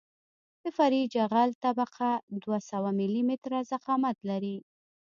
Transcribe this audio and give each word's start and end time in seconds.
د 0.61 0.63
فرعي 0.77 1.03
جغل 1.15 1.49
طبقه 1.63 2.09
دوه 2.43 2.59
سوه 2.69 2.89
ملي 2.99 3.21
متره 3.29 3.59
ضخامت 3.71 4.17
لري 4.29 4.57